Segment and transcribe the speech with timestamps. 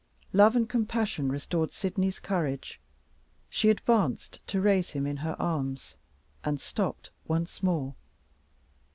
[0.33, 2.81] Love and compassion restored Sydney's courage;
[3.51, 5.95] she advanced to raise him in her arms
[6.43, 7.93] and stopped once more.